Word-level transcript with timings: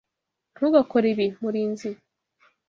Ntugakore 0.55 1.05
ibi, 1.13 1.27
Murinzi. 1.41 1.89